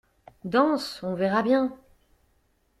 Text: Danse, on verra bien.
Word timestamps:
Danse, 0.53 1.03
on 1.07 1.13
verra 1.13 1.43
bien. 1.43 1.63